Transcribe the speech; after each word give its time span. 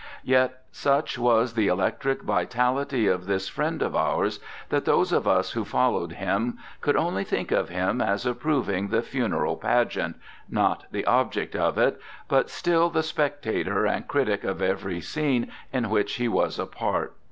Yet 0.23 0.63
such 0.71 1.19
was 1.19 1.53
the 1.53 1.67
electric 1.67 2.23
vitality 2.23 3.05
of 3.05 3.27
this 3.27 3.47
friend 3.47 3.83
of 3.83 3.95
ours, 3.95 4.39
that 4.69 4.85
those 4.85 5.11
of 5.11 5.27
us 5.27 5.51
who 5.51 5.63
followed 5.63 6.13
him 6.13 6.57
could 6.81 6.95
only 6.95 7.23
think 7.23 7.51
of 7.51 7.69
him 7.69 8.01
as 8.01 8.25
approving 8.25 8.87
the 8.87 9.03
funeral 9.03 9.57
pageant, 9.57 10.15
not 10.49 10.85
the 10.91 11.05
object 11.05 11.55
of 11.55 11.77
it, 11.77 12.01
but 12.27 12.49
still 12.49 12.89
the 12.89 13.03
spectator 13.03 13.85
and 13.85 14.07
critic 14.07 14.43
of 14.43 14.59
every 14.59 15.01
scene 15.01 15.51
in 15.71 15.91
which 15.91 16.15
he 16.15 16.27
was 16.27 16.57
a 16.57 16.65
part. 16.65 17.15